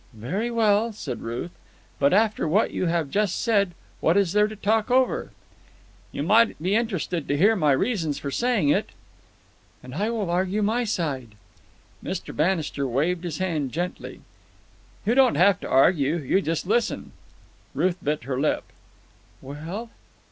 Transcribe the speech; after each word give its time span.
"Very 0.15 0.49
well," 0.49 0.91
said 0.93 1.21
Ruth. 1.21 1.51
"But, 1.99 2.11
after 2.11 2.47
what 2.47 2.71
you 2.71 2.87
have 2.87 3.11
just 3.11 3.39
said, 3.39 3.75
what 3.99 4.17
is 4.17 4.33
there 4.33 4.47
to 4.47 4.55
talk 4.55 4.89
over?" 4.89 5.29
"You 6.11 6.23
might 6.23 6.59
be 6.59 6.73
interested 6.75 7.27
to 7.27 7.37
hear 7.37 7.55
my 7.55 7.71
reasons 7.73 8.17
for 8.17 8.31
saying 8.31 8.69
it." 8.69 8.89
"And 9.83 9.93
I 9.93 10.09
will 10.09 10.31
argue 10.31 10.63
my 10.63 10.85
side." 10.85 11.35
Mr. 12.03 12.35
Bannister 12.35 12.87
waved 12.87 13.23
his 13.23 13.37
hand 13.37 13.71
gently. 13.73 14.21
"You 15.05 15.13
don't 15.13 15.35
have 15.35 15.59
to 15.59 15.69
argue. 15.69 16.15
You 16.17 16.41
just 16.41 16.65
listen." 16.65 17.11
Ruth 17.75 17.97
bit 18.03 18.23
her 18.23 18.39
lip. 18.39 18.63
"Well?" 19.39 19.91